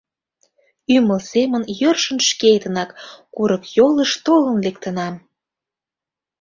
Ӱмыл 0.95 1.19
семын 1.31 1.63
йӧршын 1.79 2.19
шкетынак 2.29 2.89
курыкйолыш 3.35 4.11
толын 4.25 4.57
лектынам. 4.65 5.15